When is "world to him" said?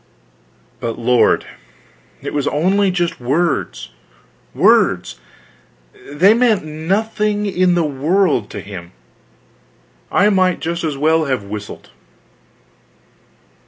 7.85-8.93